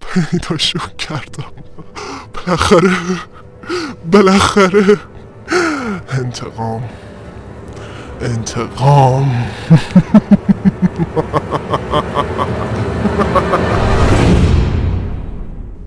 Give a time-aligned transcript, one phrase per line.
[0.00, 1.52] پیداشو کردم.
[2.34, 2.96] بالاخره
[4.12, 4.98] بالاخره.
[6.10, 6.88] انتقام.
[8.20, 9.44] انتقام.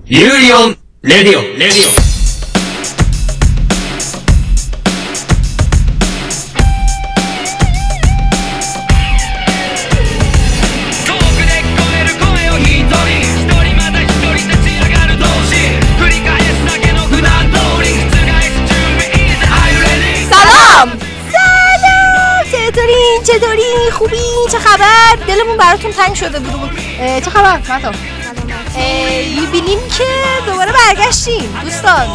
[0.08, 0.52] ユーリ
[26.26, 26.70] شده بود
[27.24, 27.92] چه خبر؟ متا
[29.36, 30.04] می‌بینیم که
[30.46, 31.58] دوباره برگشتیم.
[31.62, 32.06] دوستان.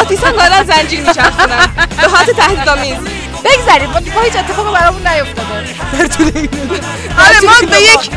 [0.00, 1.68] آتیسان دارن زنجیر میچرخونن.
[2.00, 2.96] به حالت تهدیدآمیز.
[3.44, 5.64] بگذاریم ما هیچ اتفاقی برامون نیفتاده؟
[5.98, 6.48] در طول این
[7.18, 8.10] آره ما به یک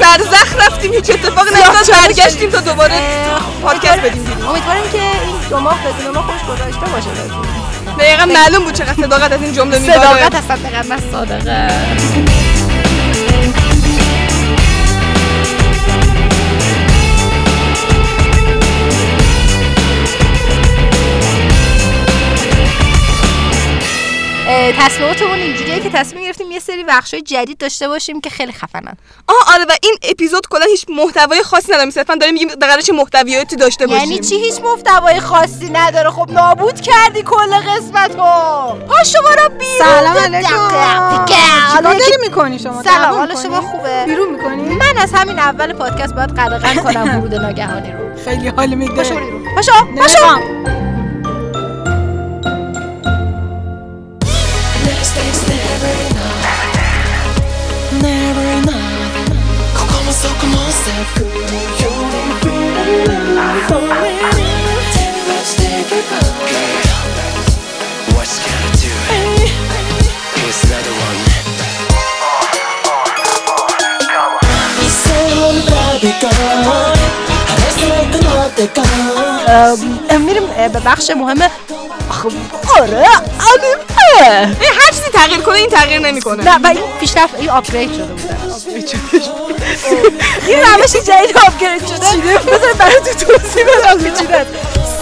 [0.00, 0.92] برزخ رفتیم.
[0.92, 1.90] هیچ اتفاقی نیفتاد.
[1.90, 3.00] برگشتیم تا دوباره
[3.62, 4.46] پادکست بدیم بیرون.
[4.46, 7.10] امیدواریم که این دو ماه بدون ما خوش گذاشته باشه.
[7.98, 12.45] دقیقا معلوم بود چقدر صداقت از این جمله صداقت میباره هستن دقیقا نه صادقه.
[24.72, 28.96] تصمیماتمون اینجوریه که تصمیم گرفتیم یه سری بخشای جدید داشته باشیم که خیلی خفنن.
[29.28, 32.92] آه آره و این اپیزود کلا هیچ محتوای خاصی نداره صرفا داریم میگیم در چه
[32.92, 34.10] محتویاتی داشته باشیم.
[34.10, 38.86] یعنی چی هیچ محتوای خاصی نداره؟ خب نابود کردی کل قسمت رو.
[38.88, 41.82] پاشو برو بیرون سلام علیکم.
[41.82, 46.30] داری می‌کنی شما؟ سلام حالا؟ شما خوبه؟ بیرون می‌کنی؟ من از همین اول پادکست باید
[46.38, 48.24] قدغن کنم ورود ناگهانی رو.
[48.24, 49.14] خیلی حال میده پاشو
[49.96, 50.85] پاشو
[80.10, 81.50] امير ببخشه مهمه
[82.08, 82.50] مهم
[82.80, 83.06] آره
[83.52, 83.76] آره
[84.60, 86.44] این هر چیزی تغییر کنه این تغییر نمی‌کنه.
[86.44, 88.04] نه و این پیشرفت این آپگرید شده
[88.80, 88.96] شده
[90.46, 92.38] این روش جدید آپگرید شده.
[92.38, 94.46] بذار برای تو توضیح بدم پیچیده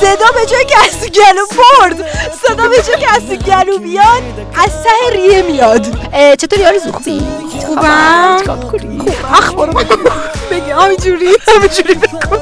[0.00, 2.08] صدا به جای که از گلو برد
[2.46, 4.22] صدا به جای که از گلو بیاد
[4.54, 5.86] از ته ریه میاد.
[6.12, 7.22] اه، چطوری آرزو؟ خوبی؟
[7.66, 8.36] خوبم.
[8.40, 10.10] می‌کنی؟ اخبارو بگو.
[10.50, 11.28] بگی همینجوری.
[11.56, 12.36] همینجوری بگو.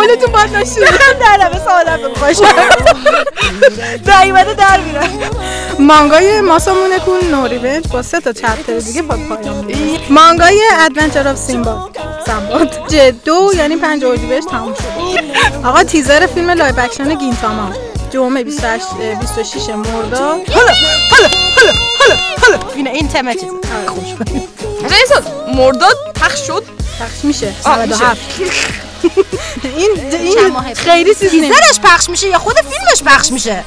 [0.00, 0.84] حالتون باید نشون
[1.20, 2.44] در نمه سعادت بخواشم
[4.22, 5.08] نیومده در میرم
[5.78, 9.72] مانگای ماسامونه کون نوریبت با سه تا چپتر دیگه با پایان.
[10.10, 11.96] مانگای ادونچر آف سیمباد
[12.26, 17.72] سمباد جد دو یعنی پنج اردیبهشت تموم شد آقا تیزر فیلم لایو اکشن گینتاما
[18.10, 20.72] جمعه 28 اه، 26 مرداد حالا
[21.10, 23.50] حالا حالا حالا حالا این این تمه چیز
[24.82, 26.64] ریسان مرداد پخش شد
[27.00, 27.54] پخش میشه.
[27.86, 28.20] 97
[29.62, 31.34] این این خیلی چیز نیست.
[31.34, 33.64] تیزرش پخش میشه یا خود فیلمش پخش میشه؟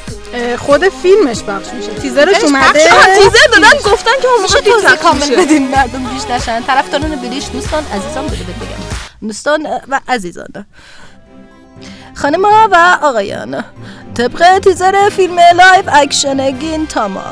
[0.60, 1.94] خود فیلمش پخش میشه.
[1.94, 2.80] تیزرش اومده.
[3.16, 5.36] تیزر دادن گفتن که اون موقع پخش کامل میشه.
[5.36, 6.62] بدین مردم بیش نشن.
[6.62, 10.66] طرفداران بلیش دوستان عزیزان بده بگم دوستان و عزیزان.
[12.16, 13.64] خانم و آقایان.
[14.18, 17.24] طبق تیزر فیلم live action گینتاما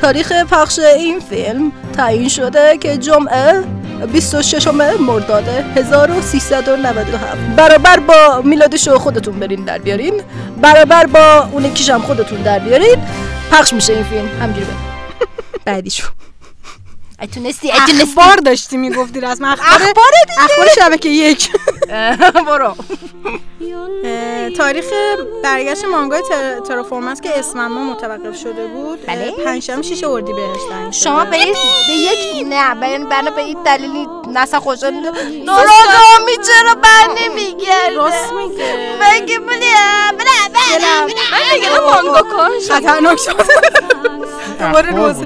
[0.00, 3.64] تاریخ پخش این فیلم تعیین شده که جمعه
[4.06, 4.66] 26
[5.00, 10.22] مرداد 1397 برابر با میلاد شو خودتون برین در بیارین.
[10.62, 12.96] برابر با اون یکیش هم خودتون در بیارین.
[13.50, 14.28] پخش میشه این فیلم.
[14.40, 14.78] همجوری بریم.
[15.64, 16.08] بعدیشو
[17.20, 20.44] ای تونستی ای تونستی اخبار داشتی می‌گفتی رسم اخبار اخبار دیگه.
[20.44, 21.48] اخبار شبکه یک.
[22.48, 22.74] برو.
[24.56, 24.84] تاریخ
[25.44, 26.60] برگشت مانگای تر...
[26.60, 29.30] ترافورمنس که اسم ما متوقف شده بود بله.
[29.44, 31.02] پنجشنبه شیش اردیبهشت تعیین شده.
[31.04, 31.56] شما به یک
[31.86, 34.92] به یک نه بنا به این دلیلی نسا خوشحال
[35.44, 38.92] ناراگامی چرا بر نمیگه راست میگه.
[39.00, 39.58] مگه بله
[40.18, 41.00] بله بله
[41.32, 42.72] من دیگه مانگا شد.
[42.72, 43.36] خطرناک شد.
[44.60, 45.16] دوباره روز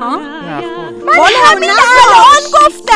[0.00, 2.42] ها؟ من همین الان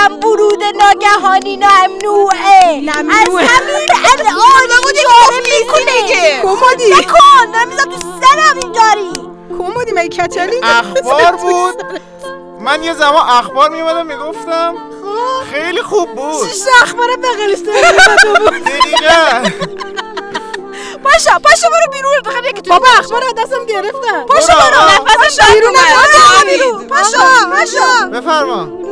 [0.06, 3.44] گفتم برود ناگهانی ممنوعه ممنوعه.
[3.44, 5.96] از همین الان چاره می‌کنه
[6.42, 9.20] کمدی؟ نکن نمیزم تو سرم اینجوری.
[9.58, 11.82] کمدی مگه کچلی؟ اخبار بود.
[12.60, 14.74] من یه زمان اخبار میومدم می‌گفتم
[15.52, 16.50] خیلی خوب بود.
[16.82, 19.50] اخبار بغلش دقیقا.
[21.04, 22.12] پاشا پاشا برو بیرون.
[22.24, 24.24] بخاطر یکی تو بابا اخبار دستم گرفتن.
[24.28, 24.80] پاشا برو.
[25.04, 26.46] نفس شاد بیرون اومد.
[26.46, 26.88] بیرون.
[26.88, 27.18] پاشا
[27.56, 28.85] پاشا بفرما.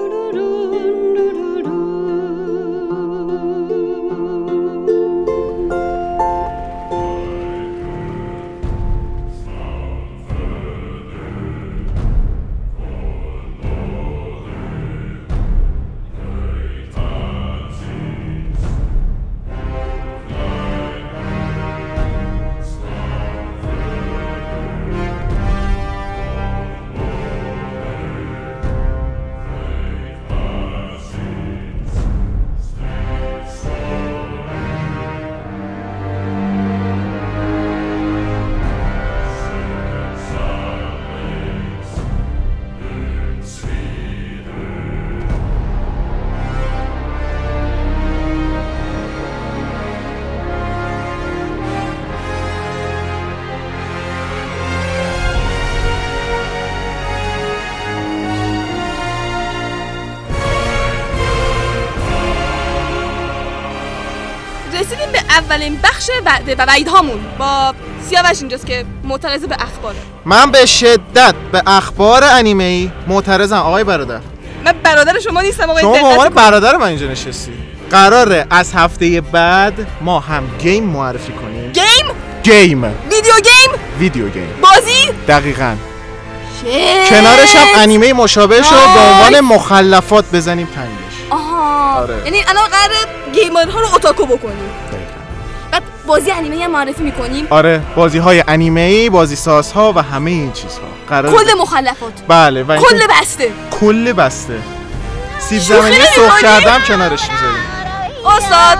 [65.55, 67.75] اولین بخش وعده و وعید هامون با
[68.09, 69.97] سیاوش اینجاست که معترض به اخباره.
[70.25, 74.21] من به شدت به اخبار انیمه ای معترضم آقای برادر.
[74.65, 76.29] من برادر شما نیستم آقای شما عنوان.
[76.29, 77.53] برادر من اینجا نشستی.
[77.91, 81.73] قراره از هفته بعد ما هم game معرفی کنیم.
[81.73, 82.07] game؟
[82.43, 82.85] game.
[82.85, 84.49] video game؟ video game.
[84.63, 85.75] بازی؟ دقیقا.
[86.61, 87.11] shit.
[87.11, 89.01] کنارش هم انیمه مشابه شد به.
[89.01, 91.31] عنوان مخلفات بزنیم تنگش.
[91.31, 91.95] آها.
[92.01, 92.15] آره.
[92.25, 94.71] یعنی الان قراره گیمرها رو اوتاکو بکنیم.
[96.07, 97.47] بازی انیمه هم معرفی می‌کنیم.
[97.51, 100.85] آره بازی های انیمه ای بازی سازها و همه این چیزها.
[101.09, 102.13] قرار کل مخلفات.
[102.29, 103.53] بله و کل بسته.
[103.81, 104.59] کل بسته.
[105.39, 107.65] سیب زمینی؟ سرخ کردم کنارش می‌ذاریم.
[108.27, 108.79] استاد.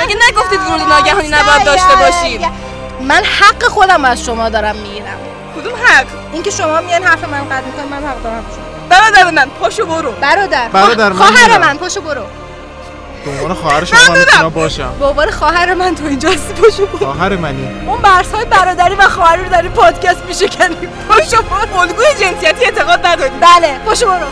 [0.00, 2.40] مگه نگفتید ورود ناگهانی نباید داشته باشیم؟
[3.08, 5.18] من حق خودم از شما دارم می‌گیرم.
[5.56, 8.66] کدوم حق؟ اینکه شما میان حرف من قطع می‌کنین من حق دارم شما.
[8.88, 10.12] برادر من پاشو برو.
[10.12, 10.68] برادر.
[10.68, 11.58] برادر من خواهر.
[11.58, 12.22] من پاشو برو.
[13.26, 14.92] به عنوان خواهر شما می‌تونم باشم.
[14.98, 17.68] به عنوان خواهر من تو اینجا هستی پاشو برو خواهر منی.
[17.86, 22.64] اون مرز های برادری و خواهری رو در این پادکست میشکنیم پاشو برو الگوی جنسیتی
[22.64, 23.30] اعتقاد نداری.
[23.30, 24.26] بله پاشو برو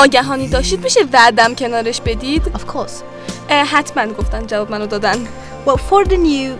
[0.00, 3.02] ناگهانی داشتید میشه وعدم کنارش بدید؟ Of course.
[3.52, 5.28] حتما گفتن جواب منو دادن.
[5.66, 6.50] Well for the new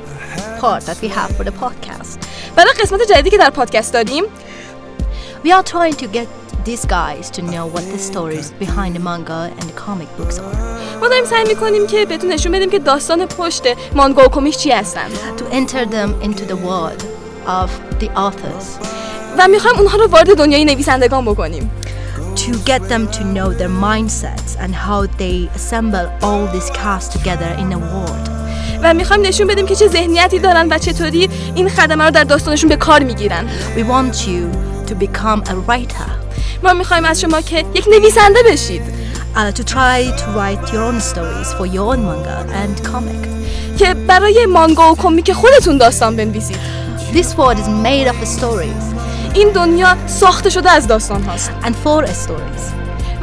[0.60, 2.19] part that we have for the podcast.
[2.56, 4.25] برای قسمت جدیدی که در پادکست داریم
[5.44, 6.26] we are trying to get
[6.69, 10.56] these guys to know what the stories behind the manga and the comic books are.
[11.00, 13.62] ما داریم سعی می‌کنیم که بهتون نشون بدیم که داستان پشت
[13.94, 15.08] مانگا و کمیک چی هستن.
[15.38, 17.02] To enter them into the world
[17.46, 17.70] of
[18.00, 18.66] the authors.
[19.38, 21.70] و می‌خوایم اونها رو وارد دنیای نویسندگان بکنیم.
[22.50, 27.51] to get them to know their mindsets and how they assemble all this cast together
[27.60, 28.30] in a world.
[28.83, 32.70] و میخوایم نشون بدیم که چه ذهنیتی دارن و چطوری این خدمه رو در داستانشون
[32.70, 34.51] به کار میگیرن We want you
[34.89, 36.10] to become a writer,
[36.63, 38.82] ما میخوایم از شما که یک نویسنده بشید
[39.36, 43.27] uh, to try to write your own stories for your own manga and comic.
[43.79, 46.58] که برای مانگا و کمیک خودتون داستان بنویسید
[47.13, 48.99] This world is made of stories
[49.34, 51.52] این دنیا ساخته شده از داستان هاست.
[51.62, 52.62] And for stories.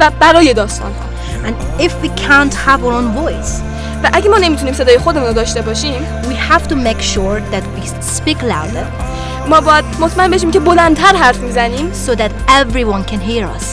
[0.00, 1.08] و برای داستان ها.
[1.48, 3.62] And if we can't have our own voice,
[4.04, 7.64] و اگه ما نمی‌تونیم صدای خودمون رو داشته باشیم we have to make sure that
[7.78, 7.88] we
[8.18, 8.86] speak louder
[9.48, 13.64] ما باید مطمئن بشیم که بلندتر حرف می‌زنیم so that everyone can hear us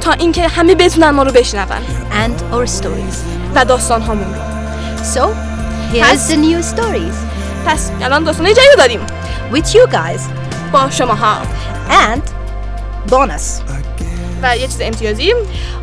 [0.00, 1.66] تا اینکه همه بتونن ما رو بشنون
[2.10, 3.16] and our stories.
[3.54, 4.40] و داستان هامون رو.
[5.14, 5.34] So,
[5.92, 7.14] here's the new stories.
[7.66, 9.00] پس الان داستان رو داریم.
[9.52, 10.20] With you guys.
[10.72, 11.36] با شما ها
[11.89, 12.21] and
[13.11, 13.61] bonus.
[14.43, 15.33] و یه چیز امتیازی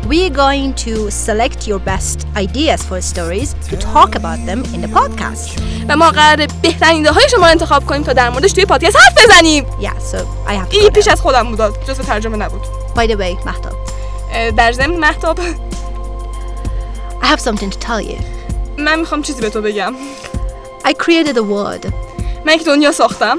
[0.03, 4.91] We're going to select your best ideas for stories to talk about them in the
[4.95, 5.61] podcast.
[5.89, 8.95] و ما قرار بهترین ایده های شما رو انتخاب کنیم تا در موردش توی پادکست
[8.95, 10.17] حرف بزنیم Yeah, so
[10.47, 10.75] I have to.
[10.75, 11.11] این go پیش now.
[11.11, 12.61] از خودم بود جزو ترجمه نبود
[12.95, 13.73] By the way, Mahtab,
[14.33, 15.39] اه، در ضمن محتاب
[17.21, 18.21] I have something to tell you.
[18.77, 19.93] من میخوام چیزی به تو بگم
[20.85, 21.91] I created a world
[22.45, 23.37] من یک دنیا ساختم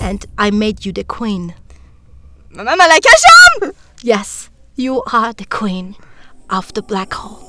[0.00, 1.52] and I made you the queen.
[2.56, 5.94] و من ملکشم Yes, you are the queen
[6.48, 7.44] of the black hole.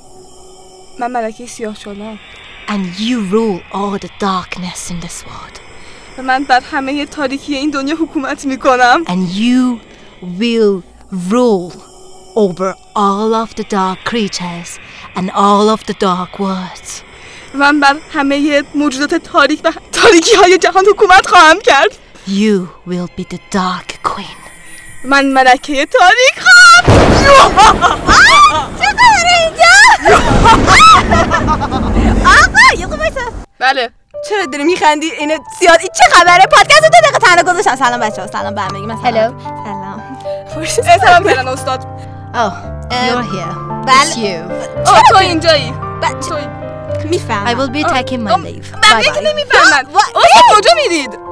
[1.00, 2.20] من ملکه سیاه شدم
[2.68, 5.60] And you rule all the darkness in this world.
[6.18, 9.80] و من بر همه تاریکی این دنیا حکومت میکنم And you
[10.40, 10.84] will
[11.32, 11.74] rule
[12.36, 14.80] over all of the dark creatures
[15.16, 17.04] and all of the dark worlds.
[17.54, 21.92] من بر همه موجودات تاریک و تاریکی های جهان حکومت خواهم کرد
[22.28, 24.45] You will be the dark queen.
[25.05, 26.97] من ملکه تاریک خواهم
[33.59, 33.91] بله.
[34.29, 37.77] چرا داری میخندی؟ اینو زیاد این چه خبره؟ پادکست دو دقیقه تنها گذاشتم.
[37.77, 38.87] سلام بچه ها سلام به همگی.
[38.87, 39.39] من سلام.
[40.67, 41.81] سلام سلام فعلا استاد.
[42.35, 42.53] Oh,
[42.91, 43.55] you're here.
[43.87, 44.05] بله.
[44.05, 44.53] It's you.
[44.91, 45.75] آه تو اینجایی؟
[46.29, 46.43] توی
[47.11, 48.67] میفهم I will be taking my leave.
[48.77, 49.27] Bye بقیه که bye.
[49.31, 49.87] نمی‌فهمن.
[49.97, 51.26] استاد کجا میرید؟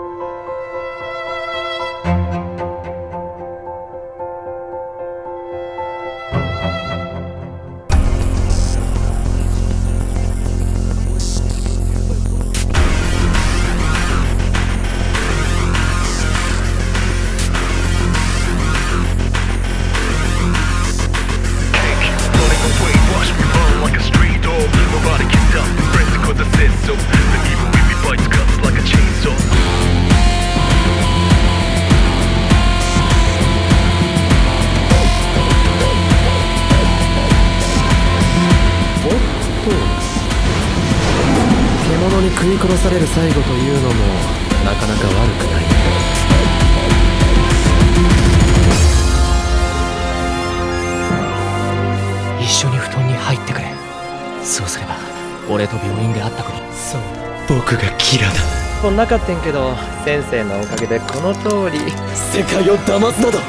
[58.83, 61.79] ラだこんなかってんけど先生のおかげでこの通り
[62.15, 63.39] 世界を騙すなど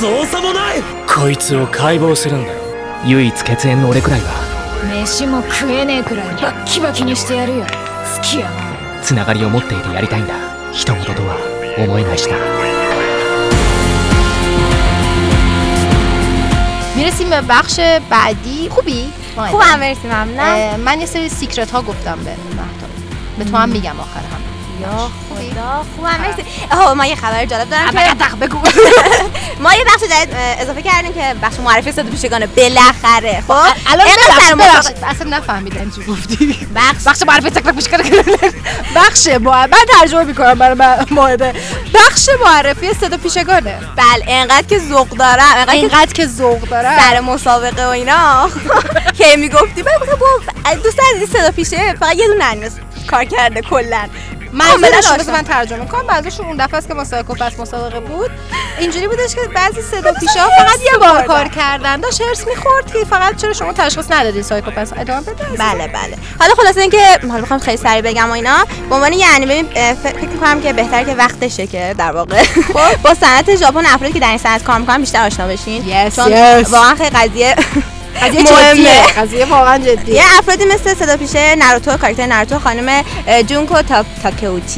[0.00, 2.60] 造作もないこいつを解剖するんだよ
[3.06, 4.50] 唯一血縁の俺くらいは
[5.04, 10.34] 飯も食えねえくらいバッキバキにしてやるよ好きやなつながりを持っていてやりたいんだ
[10.72, 11.36] 人事とは
[11.78, 12.36] 思えないしな
[16.96, 22.16] میرسیم به بخش بعدی خوبی؟ خوبم مرسی ممنونم اه، من یه سری سیکرت ها گفتم
[22.16, 22.86] به مهتا
[23.38, 24.23] به تو هم میگم آخر هم
[24.81, 26.43] یا خدا خوبم مرسی.
[26.71, 28.57] آها ما یه خبر جالب دارم که بگو.
[29.63, 33.43] ما یه بخش جدید اضافه کردیم که بخش معرفی صد پیشگانه بالاخره.
[33.47, 36.67] خب الان مسابقه- ببخشید، اصلا نفهمیدم چی گفتی.
[36.75, 37.87] بخش بخش معرفی تکنیک پیش
[38.95, 41.53] بخش من ترجمه می‌کنم برای ماهده
[41.93, 43.79] بخش معرفی صدا پیشگانه.
[43.95, 48.49] بله انقدر که ذوق دارم انقدر که اینقدر که ذوق داره سر مسابقه و اینا.
[49.17, 52.71] که می‌گفتی من گفتم با دوست عزیز صدا پیشه فقط یه دونه
[53.07, 54.07] کار کرده کلا.
[54.55, 55.17] منظورشون آشنا.
[55.17, 56.07] بذار من ترجمه کنم.
[56.07, 58.31] بعضیشون اون دفعه است که ما سایکوپس مسابقه بود.
[58.79, 61.99] اینجوری بودش که بعضی صدا پیشه ها فقط یه بار کار کردن.
[61.99, 66.17] داشت هرس می‌خورد که فقط چرا شما تشخیص ندادین سایکوپس ادامه بده بله بله.
[66.39, 68.65] حالا خلاصه اینکه حالا می‌خوام خیلی سریع بگم و اینا.
[68.89, 72.43] به عنوان یه انیمه اه، ف- فکر می‌کنم که بهتره که وقتشه که در واقع.
[73.03, 76.09] با صنعت ژاپن افرادی که در این صنعت کار می‌کنن بیشتر آشنا بشین.
[76.09, 76.33] چون.
[76.61, 77.55] واقعا خیلی قضیه
[78.21, 78.73] قضیه مهمه.
[78.73, 79.21] جدیه.
[79.21, 80.15] قضیه واقعا جدیه.
[80.15, 83.03] یه افرادی مثل صدا پیشه ناروتو کاراکتر ناروتو خانم
[83.47, 84.05] جونکو تا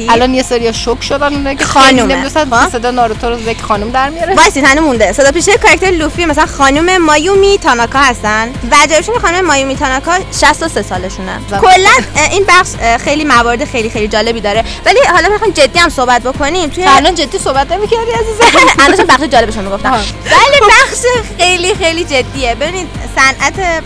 [0.08, 1.64] الان یه سری شوک شدن اونایی که.
[1.92, 4.34] نمی‌دونستن خب؟ صدا ناروتو رو یک خانم در میاره.
[4.34, 5.12] وایسید هنو مونده.
[5.12, 8.48] صدا پیشه کاراکتر لوفی مثلا خانم مایومی تاناکا هستن.
[8.70, 11.40] و جایشون خانم مایومی تاناکا 63 سالشونه.
[11.60, 11.90] کلا
[12.30, 12.68] این بخش
[13.04, 14.64] خیلی موارد خیلی خیلی جالبی داره.
[14.86, 16.70] ولی حالا می‌خوام جدی هم صحبت بکنیم.
[16.70, 19.92] توی الان جدی صحبت نمی‌کردی عزیزم؟ الان بخش جالبشون می‌گفتم.
[20.24, 20.98] ولی بخش
[21.38, 22.54] خیلی خیلی جدیه.
[22.54, 22.88] ببینید
[23.28, 23.82] صنعت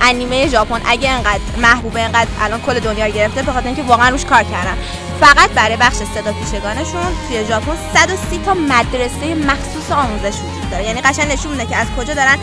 [0.00, 4.24] انیمه ژاپن اگه انقدر محبوبه انقدر الان کل دنیا گرفته به خاطر اینکه واقعا روش
[4.24, 4.76] کار کردن.
[5.20, 10.84] فقط برای بخش صدا پیشگانشون توی ژاپن 130 تا مدرسه مخصوص آموزش وجود داره.
[10.84, 12.38] یعنی قشنگ نشون میده که از کجا دارن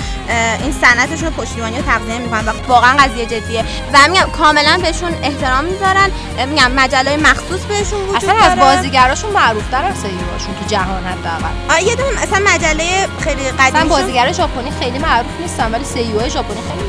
[0.64, 3.66] این صنعتشون رو پشتیبانی و تغذیه می‌کنن و واقعا قضیه جدیه.
[3.94, 6.10] و میگم کاملا بهشون احترام می‌ذارن.
[6.50, 8.60] میگم مجله مخصوص بهشون وجود اصلا از.
[8.60, 11.84] بازیگراشون معروف تر از تو جهان حداقل.
[11.88, 16.84] یه دونه مثلا مجله خیلی قدیمی بازیگر ژاپنی خیلی معروف نیستن ولی سیو ژاپنی خیلی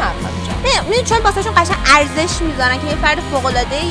[0.47, 0.54] جهان.
[0.65, 3.85] نه چون واسهشون قشنگ ارزش می‌ذارن که یه فرد فوق العاده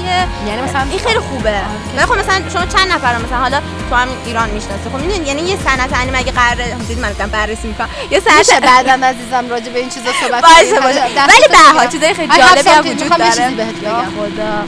[0.48, 1.62] یعنی مثلا این خیلی خوبه.
[1.96, 5.42] ولی خب مثلا شما چند نفر مثلا حالا تو هم ایران می‌شناسه خب می‌دونی یعنی
[5.42, 9.72] یه صنعت انیمه اگه قراره دیدی من دارم بررسی می‌کنم یه صنعت بعدم عزیزم راجع
[9.72, 11.02] به این چیزا صحبت باشه کنیم؟ باشه.
[11.02, 11.88] ولی به هر.
[11.88, 12.88] چیزای خیلی something.
[12.88, 13.32] وجود داره.
[13.32, 14.64] چیزی بهت یا بگم خدا.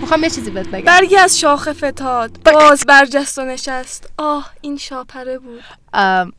[0.00, 0.84] می‌خوام یه چیزی بهت بگم.
[0.84, 2.42] برگی از شاخ فتاد.
[2.42, 4.10] باز برجست و نشست.
[4.18, 5.62] آه این شاپره بود.
[5.92, 6.32] ام،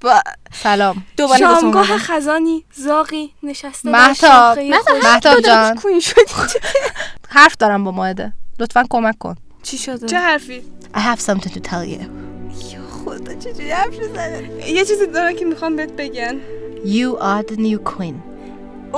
[0.00, 0.22] با-
[0.62, 1.04] سلام.
[1.16, 1.98] دوباره شامگاه.
[1.98, 5.40] خزانی زاغی نشسته خود مهتاب.
[5.40, 5.78] جان.
[7.28, 9.34] حرف دارم با ماهده لطفا کمک کن.
[9.62, 10.62] چی شده؟ چه حرفی؟
[10.94, 12.02] I have something to tell you.
[13.04, 16.40] خدا چجوری حرف می‌زنه یه چیزی دارن که می‌خوام بهت بگن
[16.84, 18.14] You are the new queen.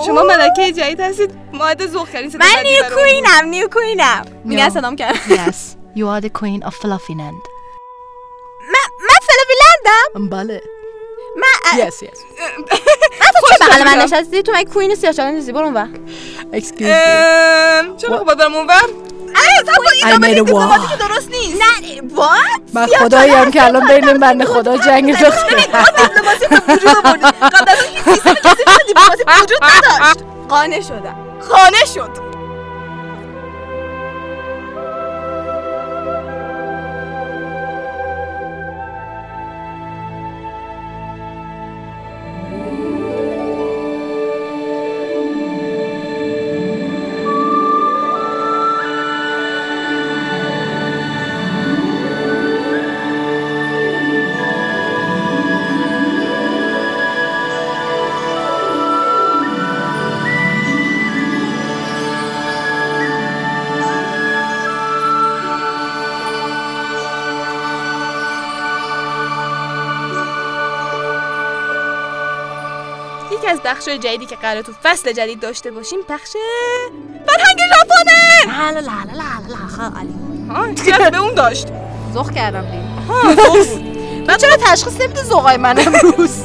[0.06, 1.30] شما ملکه جدید هستید.
[1.52, 2.84] ماده ذوق کردین من نیو.
[2.94, 4.72] کوینم نیو کوینم میگن No.
[4.72, 5.56] صدام کردم Yes.
[5.96, 7.42] You are the queen of Fluffyland
[8.72, 10.62] من من فلافیلندم بله.
[11.36, 12.18] من Yes yes.
[13.20, 15.92] من تو بغل من نشستی تو من کوین سیاه نیستی؟ برو اون
[16.52, 16.84] Excuse me.
[16.84, 18.82] ام، چرا خب برم اونور
[19.34, 21.56] I made a wall که درست نیست.
[21.62, 22.38] نه وات
[22.74, 27.78] من خداییم که الان بین من خدا جنگ انداخته دیپلماسی به وجود آوردید قبل از
[28.06, 30.18] اون سیستم کسی به دیپلماسی وجود نداشت.
[30.48, 31.16] قانع شدم.
[31.48, 32.31] خانه شد.
[73.52, 76.30] از بخش جدیدی که قرار تو فصل جدید داشته باشیم بخش
[77.26, 78.70] فرهنگ ژاپنه!
[78.70, 80.14] لا لا لا لا لا لا خالی
[80.48, 81.66] ها چیزی به اون داشت.
[82.14, 84.36] زخ کردم دیگه ها.
[84.40, 86.42] چرا تشخیص نمیده زغای من امروز؟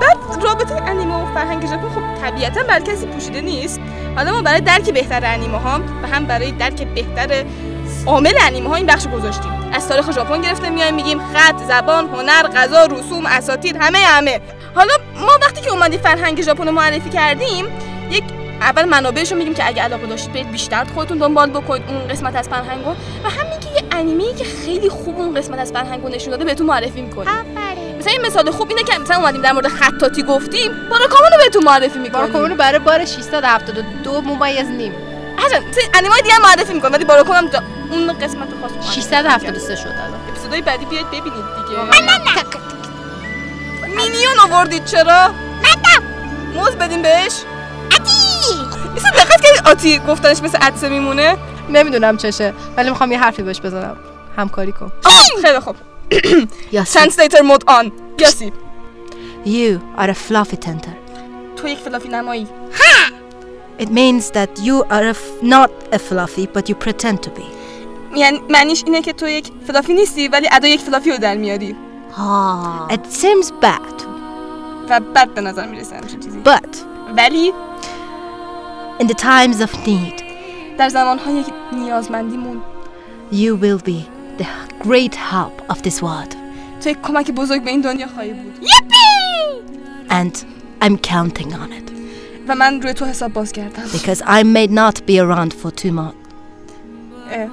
[0.00, 3.80] بعد رابطه انیمه و فرهنگ ژاپن خب طبیعتا بر کسی پوشیده نیست.
[4.16, 7.44] حالا ما برای درک بهتر انیمه ها و هم برای درک بهتر
[8.06, 9.70] عامل انیمه ها این بخش گذاشتیم.
[9.72, 14.40] از تاریخ ژاپن گرفته میایم میگیم خط زبان هنر غذا رسوم اساتید همه همه.
[14.74, 17.66] حالا ما وقتی که اومدیم فرهنگ ژاپن رو معرفی کردیم
[18.10, 18.24] یک
[18.60, 22.36] اول منابعش رو میگیم که اگه علاقه داشتید برید بیشتر خودتون دنبال بکنید اون قسمت
[22.36, 22.90] از فرهنگ رو.
[23.24, 26.44] و همین که یه انیمه که خیلی خوب اون قسمت از فرهنگ رو نشون داده
[26.44, 27.28] بهتون معرفی می‌کنیم.
[27.98, 31.64] مثلا این مثال خوب اینه که مثلا اومدیم در مورد خطاطی گفتیم باراکامون رو بهتون
[31.64, 32.12] معرفی می‌کنیم.
[32.12, 34.92] باراکامون برای بار 672 ممیز نیم.
[35.38, 35.62] هرچند
[35.94, 37.50] انیمه دیگه هم معرفی می‌کنم ولی باراکام هم
[37.90, 40.20] اون قسمت خاص رو معرفی 673 شد الان.
[40.28, 41.80] اپیزودهای بعدی بیاید ببینید دیگه.
[43.96, 45.30] مینیون آوردید چرا؟
[46.54, 47.32] موز بدیم بهش
[48.94, 51.36] میشه دقت کردید آتی گفتنش مثل عطسه میمونه
[51.68, 53.96] نمی‌دونم چشه ولی می‌خوام یه حرفی بهش بزنم
[54.36, 54.92] همکاری کن
[55.42, 55.76] خیلی خوب
[56.84, 58.52] translator mode on یاسی
[59.44, 60.94] You are a fluffy pretender.
[61.56, 62.46] تو یک fluffy نمایی
[63.80, 67.44] It means that you are a f- not a fluffy but you pretend to be.
[68.16, 71.76] یعنی معنیش اینه که تو یک fluffy نیستی ولی ادا یک fluffy رو در میاری
[72.90, 74.02] It seems bad.
[74.90, 76.76] و بد به نظر می‌رسه همچین چیزی but
[77.16, 77.52] ولی
[79.00, 80.22] in the times of need
[80.78, 82.62] در زمانهای نیازمندیمون
[83.32, 84.00] you will be
[84.42, 84.46] the
[84.82, 86.34] great help of this world.
[86.82, 88.66] تو یک کمک بزرگ به این دنیا خواهی بود
[90.10, 90.36] and
[90.82, 91.90] I'm counting on it.
[92.48, 95.92] و من روی تو حساب باز کردم because I may not be around for too
[95.92, 96.14] much
[97.32, 97.48] اه.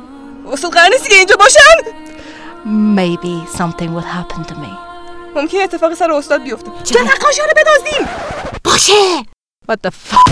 [0.53, 1.91] اصلا قرار نیستی که اینجا باشن
[2.65, 4.71] maybe something will happen to me.
[5.35, 6.71] ممکنه اتفاق سر استاد بیفته.
[6.83, 8.07] چه؟ نقاشی رو بدزدیم!
[8.63, 8.93] باشه!
[9.71, 10.27] What the fuck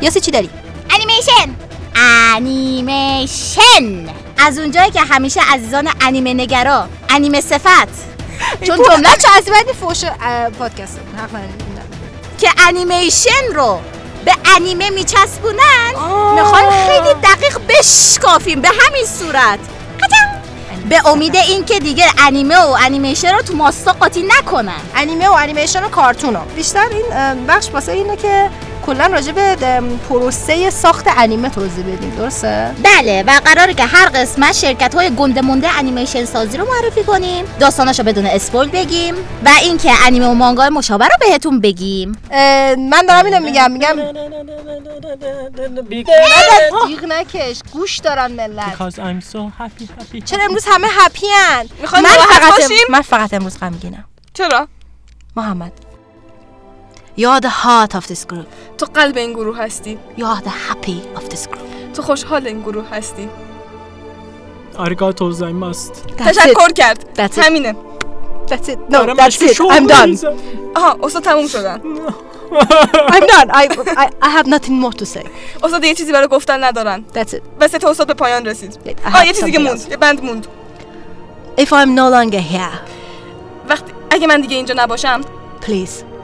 [0.00, 0.50] یاسی چی داری؟
[1.16, 1.54] انیمیشن
[2.36, 7.88] انیمیشن از اونجایی که همیشه عزیزان انیمه نگرا انیمه صفت.
[8.66, 10.04] چون جمله چه از بدی فوش
[10.58, 11.00] پادکست.
[12.38, 13.80] که انیمیشن رو
[14.24, 15.92] به انیمه میچسبونن
[16.34, 19.58] می‌خوایم خیلی دقیق بشکافیم به همین صورت.
[20.88, 24.80] به امید اینکه دیگه انیمه و انیمیشن رو تو ماستا قاطی نکنن.
[24.96, 26.42] انیمه و انیمیشن و کارتون ها.
[26.56, 28.50] بیشتر این بخش واسه اینه که
[28.86, 29.56] کلا راجع به
[30.08, 35.40] پروسه ساخت انیمه توضیح بدیم درسته؟ بله و قراره که هر قسمت شرکت های گنده
[35.40, 37.44] مونده انیمیشن سازی رو معرفی کنیم.
[37.60, 39.14] داستاناشو بدون اسپویل بگیم.
[39.44, 42.18] و اینکه انیمه و مانگا مشابه رو بهتون بگیم.
[42.90, 43.96] من دارم اینو میگم میگم
[46.86, 48.72] جیغ نکش گوش دارن ملت.
[48.72, 50.24] Because I'm so happy, happy.
[50.24, 51.68] چرا امروز همه هپی ان
[52.02, 54.04] من فقط؟ من فقط امروز غمگینم.
[54.34, 54.68] چرا؟
[55.36, 55.72] محمد.
[57.18, 58.46] You're the heart of this group
[58.78, 62.84] تو قلب این گروه هستی You're the happy of this group تو خوشحال این گروه
[62.90, 63.28] هستی
[64.74, 65.92] Arigato gozaimasu.
[66.18, 66.72] That's تشکر it.
[66.72, 67.44] کرد That's it.
[67.44, 67.76] همینه
[68.46, 70.26] That's it No that's it I'm done.
[70.76, 71.80] آها استاد تموم شدن
[73.08, 73.64] I'm not I,
[74.02, 75.26] I, I have nothing more to say
[75.64, 78.78] استاد یه چیزی برای گفتن ندارن That's it و ست استاد به پایان رسید
[79.14, 79.86] آه یه چیزی که موند.
[79.90, 80.46] یه بند موند
[81.60, 82.78] If I'm no longer here
[83.68, 85.20] وقتی اگه من دیگه اینجا نباشم
[85.62, 86.15] Please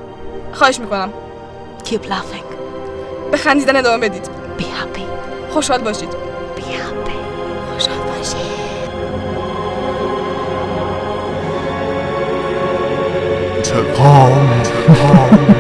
[0.53, 1.13] خواهش می‌کنم.
[1.85, 2.45] Keep laughing.
[3.31, 4.25] به خندیدن ادامه بدید.
[4.59, 5.03] Be happy.
[5.51, 6.09] خوشحال باشید.
[6.57, 7.17] Be happy.
[7.73, 8.53] خوشحال باشید.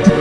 [0.04, 0.11] به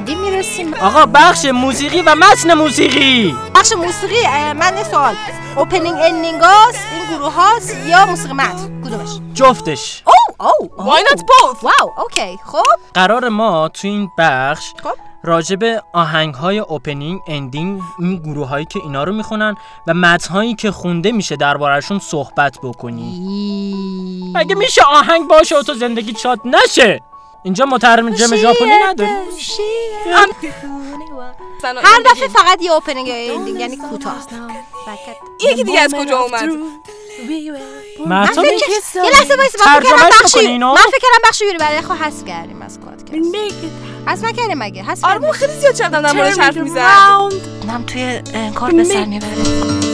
[0.00, 0.74] بعدی می‌رسیم.
[0.74, 3.36] آقا بخش موسیقی و متن موسیقی.
[3.54, 5.14] بخش موسیقی من یه سوال.
[5.56, 10.02] opening ending هاست؟ این گروه هاست یا موسیقی متن؟ کدومش؟ جفتش.
[10.06, 11.64] او او Why not both?
[11.64, 12.62] wow okay خب.
[12.94, 14.90] قرار ما تو این بخش خب.
[15.24, 15.58] راجب
[15.92, 19.54] آهنگ های opening ending این گروه هایی که اینا رو می‌خونن
[19.86, 23.20] و متن هایی که خونده میشه دربارهشون صحبت بکنی
[24.34, 27.00] مگه میشه آهنگ باشه و تو زندگی شاد نشه؟
[27.42, 29.10] اینجا مترجم ژاپنی نداری
[31.84, 33.08] هر دفعه فقط یه اوپنینگ
[33.60, 34.26] یعنی کوتاه.
[35.40, 36.48] یکی دیگه از کجا اومد؟
[38.06, 38.44] من فکر
[38.94, 41.58] یه لحظه وایس من فکر کردم ترجمهش بخش بکنی اینو؟ من فکر کردم بخش یوری
[41.58, 43.14] برای خود حذف کردیم از کادکست
[44.06, 45.48] حذف نکردیم مگه حذف آرمون کردیم.
[45.48, 46.78] خیلی زیاد شب در موردش حرف می‌زد.
[47.62, 48.22] اونم توی
[48.54, 49.89] کار به سر می‌بره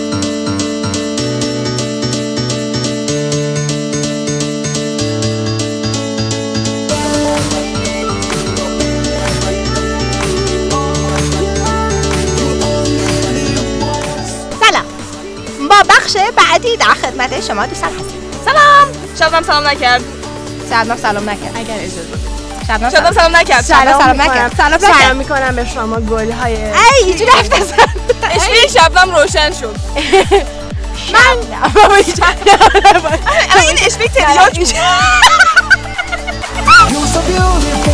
[15.88, 18.20] بخش بعدی در خدمت شما دوستان هستیم.
[18.44, 18.88] سلام!
[19.18, 20.02] شبنم سلام نکرد.
[20.70, 21.56] شبنم سلام نکرد.
[21.56, 22.00] اگر اجازه
[22.66, 23.12] شبنم شبنم سلام.
[23.12, 23.64] سلام نکرد.
[23.64, 24.54] سلام سلام نکرد.
[24.56, 25.16] سلام سلام نکرد.
[25.16, 27.76] می‌کنم به شما گل های ای حرف نزن.
[28.30, 29.76] اشوی شبنم روشن شد.
[31.12, 31.36] من
[33.60, 34.68] این اشوی تریاک بود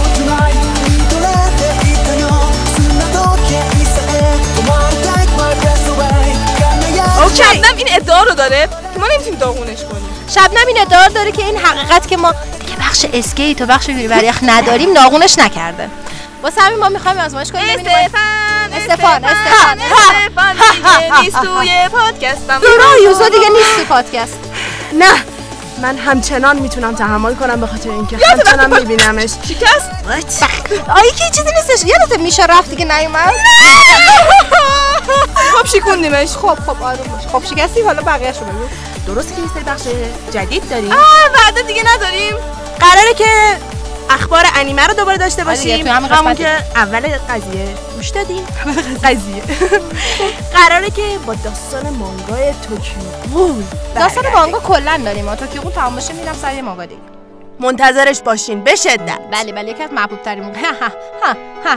[8.43, 10.09] داره؟ که ما نمی‌تونیم داغونش کنیم.
[10.35, 14.39] شبنم این ادعا داره که این حقیقت که ما دیگه بخش اسکیت و بخش بریخ
[14.43, 15.89] نداریم ناغونش نکرده.
[16.43, 20.53] واسه همین ما می‌خوایم آزمایش کنیم استفان استفان استفان استفان.
[20.53, 22.59] دیگه نیست توی پادکستم.
[22.59, 24.39] دورا یوزو دیگه نیست تو پادکست.
[24.93, 25.25] نه.
[25.83, 29.31] من همچنان می‌تونم تحمل کنم به خاطر اینکه همچنان میبینمش.
[29.49, 30.43] شکست؟
[30.89, 31.89] آیه که چیزی نیستش.
[31.89, 33.33] یادت میشه رفت دیگه نیومد؟
[35.35, 36.29] خب شکوندیمش.
[36.29, 37.27] خب خب آروم باش.
[37.33, 37.83] خب شکستی.
[37.83, 38.69] حالا بقیه‌شو بگو.
[39.07, 39.83] درسته که یه سری بخش
[40.33, 40.93] جدید داریم.
[40.93, 42.35] آه بعد دیگه نداریم.
[42.81, 43.27] قراره که
[44.15, 48.47] اخبار انیمه رو دوباره داشته آره باشیم همون که اول قضیه گوش دادیم.
[49.05, 49.43] قضیه.
[50.55, 53.63] قراره که با داستان مانگای توکیو
[53.95, 54.25] داستان.
[54.35, 57.01] مانگا کلا داریم ما تو که اون تمام بشه میرم سر یه مانگا دیگه
[57.61, 59.19] منتظرش باشین به شدت.
[59.33, 60.59] بله بله یکی از محبوب ترین مانگا.
[60.61, 60.89] ها
[61.23, 61.77] ها ها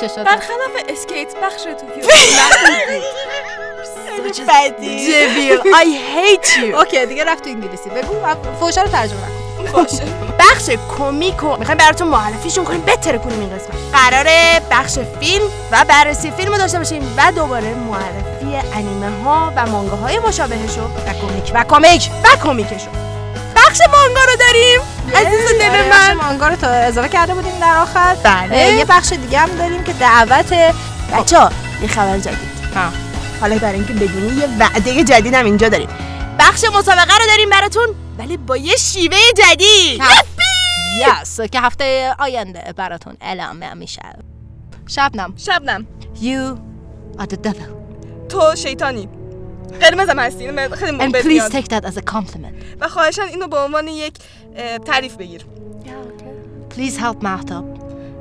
[0.00, 2.04] چه شد برخلاف اسکیت بخش توکیو
[4.48, 5.06] بدی.
[5.06, 5.58] جویل.
[5.58, 6.74] I hate you.
[6.78, 7.90] okay دیگه رفت تو انگلیسی.
[7.90, 8.14] بگو
[8.60, 9.43] فوشا رو ترجمه نکن.
[9.72, 10.04] باشه.
[10.38, 12.80] بخش کمیکو می‌خوایم براتون معرفیشون کنیم.
[12.80, 13.76] بهتره کنیم این قسمت.
[13.92, 19.66] قراره بخش فیلم و بررسی فیلم رو داشته باشیم و دوباره معرفی انیمه ها و
[19.66, 21.52] مانگا های مشابهشو و کمیک.
[21.54, 22.10] و کمیک.
[22.24, 22.90] و کمیکشو.
[23.56, 24.80] بخش مانگا رو داریم.
[25.26, 26.14] عزیز دل من.
[26.14, 28.14] مانگا رو تا اضافه کرده بودیم در آخر.
[28.14, 28.72] بله.
[28.72, 30.52] یه بخش دیگه هم داریم که دعوت
[31.12, 31.50] بچه ها
[31.82, 32.38] یه خبر جدید.
[32.76, 32.82] ها.
[33.40, 35.88] حالا برای اینکه بدونی یه وعده جدید هم اینجا داریم.
[36.38, 37.88] بخش مسابقه رو داریم براتون.
[38.18, 40.02] ولی با یه شیوه جدید.
[41.22, 44.02] یس که هفته آینده براتون اعلام میشه.
[44.86, 45.34] شبنم.
[45.36, 45.86] شبنم.
[46.20, 46.58] You
[47.20, 47.70] are the devil.
[48.28, 49.08] تو شیطانی.
[49.80, 52.54] قرمزم هستی اینو خیلی and please take that as a compliment.
[52.80, 54.14] و خواهشان اینو به عنوان یک
[54.86, 55.46] تعریف بگیر.
[56.70, 57.64] Please help Mahtab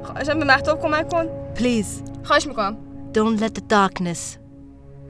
[0.04, 1.26] خواهشان به محتاب کمک کن.
[1.56, 2.10] Please.
[2.24, 2.78] خواهش می‌کنم.
[3.14, 4.38] Don't let the darkness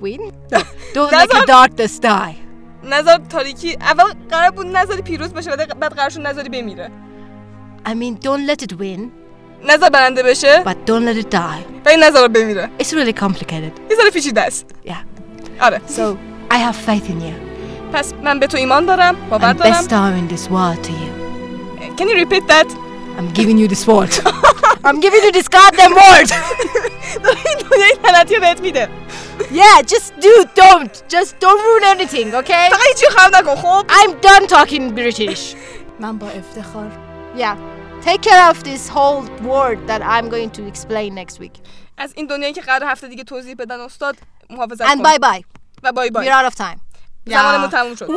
[0.01, 0.21] win.
[0.95, 2.42] Don't let the darkness die.
[2.91, 6.91] نظر تاریکی اول قرار بود نظری پیروز بشه بعد بعد قرار شد نظری بمیره
[7.85, 9.01] I mean, don't let it win,
[9.69, 11.63] نظر برنده بشه but don't let it die.
[11.85, 13.91] و این نظر بمیره It's really complicated.
[13.91, 14.91] یه ذره پیچیده است Yeah.
[15.61, 16.01] آره So,
[16.53, 17.33] I have faith in you.
[17.93, 20.91] پس من به تو ایمان دارم باور And best دارم time in this war to
[20.91, 21.13] you.
[21.99, 22.67] Can you repeat that
[23.18, 24.12] I'm giving you this word.
[24.84, 26.28] I'm giving you this goddamn word.
[27.46, 28.88] این دنیای لعنتی رو بهت میده
[29.52, 30.94] Yeah, just do, don't.
[31.14, 32.70] Just don't ruin anything, okay?
[32.70, 35.56] فقط هیچی خراب نکن خب I'm done talking British.
[36.00, 36.90] من با افتخار.
[37.36, 37.56] Yeah.
[38.04, 41.60] Take care of this whole word that I'm going to explain next week.
[41.96, 44.16] از این دنیایی که قرار هفته دیگه توضیح بدن استاد
[44.50, 45.44] محافظت And کن bye bye.
[45.82, 46.78] و بای بای We're out of time.
[47.26, 48.08] زمانمون تموم شد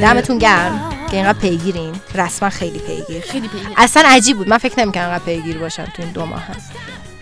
[0.00, 1.94] دمتون گرم که اینقدر پیگیرین.
[2.14, 3.22] رسما خیلی پیگیر.
[3.22, 3.68] خیلی پیگیر.
[3.76, 4.48] اصلا عجیب بود.
[4.48, 6.42] من فکر نمی‌کردم اینقدر پیگیر باشم تو این دو ماه.
[6.42, 6.70] هست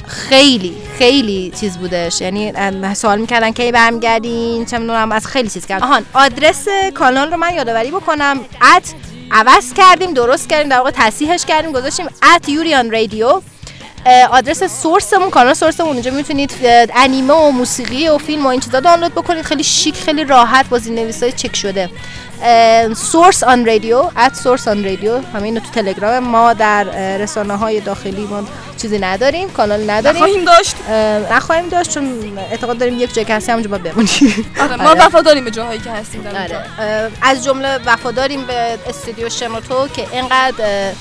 [0.06, 2.20] خیلی خیلی چیز بودش.
[2.20, 2.52] یعنی
[2.94, 5.12] سوال می‌کردن کی برمیگردین؟ چه می‌دونم.
[5.12, 8.40] از خیلی چیز کردم آهان آدرس کانال رو من یادآوری بکنم.
[8.76, 8.94] ات
[9.30, 13.40] عوض کردیم درست کردیم در واقع تصحیحش کردیم گذاشتیم ات یوریان رادیو.
[14.30, 15.92] آدرس سورسمون کانال سورسمون.
[15.92, 16.52] اونجا می‌تونید
[16.94, 19.44] انیمه و موسیقی و فیلم و این چیزا دانلود بکنید.
[19.44, 21.90] خیلی شیک خیلی راحت با زیرنویس های چک شده.
[22.96, 26.84] سورس آن رادیو ات سورس آن رادیو همه اینو تو تلگرام ما در
[27.18, 28.42] رسانه های داخلی ما
[28.82, 30.22] چیزی نداریم کانال نداریم.
[30.22, 30.76] نخواهیم داشت.
[30.88, 34.10] اه، نخواهیم داشت چون اعتقاد داریم یک جای که هستی همونجا باید بمونیم.
[34.62, 36.26] آره ما وفاداریم به جاهایی که هستیم.
[36.26, 37.10] آره.
[37.22, 40.92] از جمله وفاداریم به استودیو شنوتو که اینقدر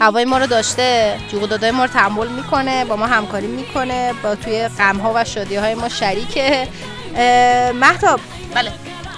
[0.00, 1.16] هوای ما رو داشته.
[1.32, 5.24] جوق دادای ما رو تحمل می‌کنه با ما همکاری می‌کنه با توی غم ها و
[5.24, 6.68] شادی های ما شریکه.
[7.16, 8.20] اه، مهتاب.
[8.54, 8.72] بله.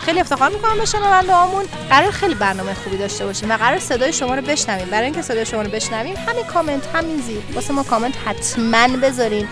[0.07, 4.13] خیلی افتخار می‌کنم به شنونده هامون قرار خیلی برنامه خوبی داشته باشیم و قرار صدای
[4.13, 4.89] شما رو بشنویم.
[4.91, 7.43] برای اینکه صدای شما رو بشنویم همین کامنت همین زیر.
[7.55, 9.49] واسه ما کامنت حتما بذارین.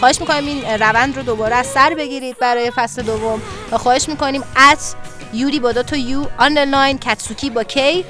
[0.00, 3.42] خواهش می‌کنیم این روند رو دوباره از سر بگیرید برای فصل دوم
[3.72, 4.94] و خواهش می‌کنیم at
[5.32, 8.04] یوری با تا U underline کتسوکی با K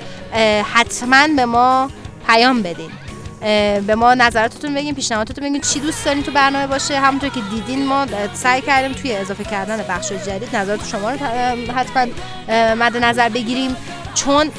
[0.74, 1.90] حتما به ما
[2.26, 2.90] پیام بدین.
[3.86, 5.60] به ما نظراتتون بگین پیشنهاداتتون بگین.
[5.60, 9.82] چی دوست دارین تو برنامه باشه؟ همونطور که دیدین ما سعی کردیم توی اضافه کردن
[9.88, 11.16] بخش جدید نظرات شما رو
[11.72, 12.06] حتما
[12.74, 13.76] مد نظر بگیریم.
[14.14, 14.50] چون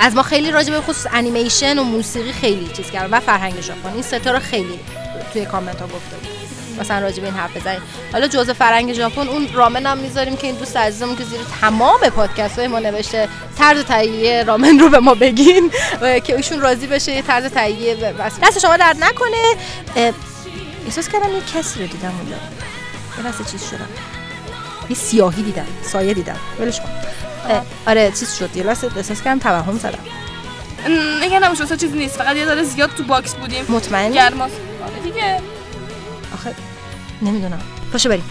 [0.00, 3.92] از ما خیلی راجع به خصوص انیمیشن و موسیقی خیلی چیز کردن و فرهنگ ژاپن
[3.92, 4.80] این ستا رو خیلی
[5.32, 6.16] توی کامنت ها گفته
[6.80, 7.80] مثلا راجع به این حرف بزنیم.
[8.12, 12.00] حالا جزء فرهنگ ژاپن اون رامن هم می‌ذاریم که این دوست عزیزمون که زیر تمام
[12.00, 15.70] پادکست های ما نوشته طرز تهیه رامن رو به ما بگین
[16.24, 19.56] که ایشون راضی بشه یه طرز تهیه دست شما درد نکنه.
[20.86, 22.36] احساس کردم یه کسی رو دیدم اونجا.
[23.18, 23.88] یه لحظه چیز شدم.
[24.88, 26.36] یه سیاهی دیدم سایه دیدم.
[26.60, 26.88] ولش کن.
[27.86, 28.56] آره چیز شد.
[28.56, 30.04] یه لحظه احساس کردم توهم زدم.
[31.22, 32.16] نگه اصلا چیزی نیست.
[32.16, 33.64] فقط یه ذره زیاد تو box بودیم.
[33.68, 34.54] مطمئنی؟ گرماست
[34.86, 35.40] آره دیگه.
[36.34, 36.54] آخه
[37.22, 37.60] نمی‌دونم.
[37.92, 38.30] پاشو بریم.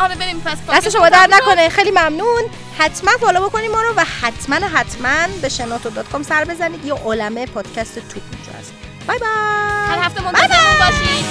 [0.00, 0.40] آره بریم.
[0.40, 1.42] پس دست شما در تموم شد.
[1.42, 1.68] نکنه.
[1.68, 2.42] خیلی ممنون.
[2.78, 6.84] حتما follow بکنید ما رو و حتما حتما به شنوتو dot com سر بزنید.
[6.84, 8.72] یه عالمه پادکست توپ اونجا هست.
[9.08, 9.28] bye bye.
[9.88, 11.24] هر هفته منتظرمون باشید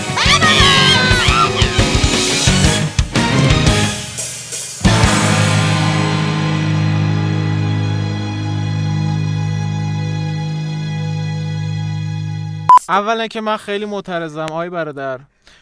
[12.89, 15.20] اولا که من خیلی معترضم آقای برادر.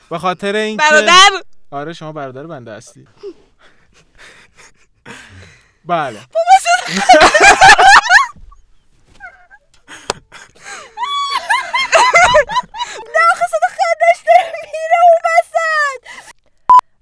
[0.09, 1.29] به خاطر اینکه برادر؟
[1.71, 3.07] آره شما برادر بنده هستی
[5.85, 6.19] بله.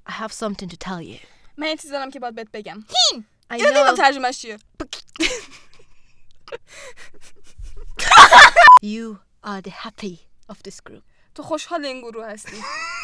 [0.05, 1.19] I have something to tell you.
[1.57, 2.73] من یه چیز دارم که باید بهت بگم.
[3.11, 3.25] هین!
[3.51, 4.57] اینو نمی‌دونم ترجمهش چیه؟
[8.83, 10.15] You are the happy
[10.49, 11.03] of this group.
[11.35, 12.57] تو خوشحال این گروه هستی.